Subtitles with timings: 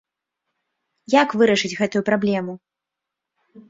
[1.21, 2.53] Як вырашыць гэтую праблему?